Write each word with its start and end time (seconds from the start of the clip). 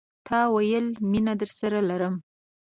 تا 0.27 0.39
ویل، 0.53 0.87
میینه 1.09 1.33
درسره 1.41 1.79
لرم 1.89 2.15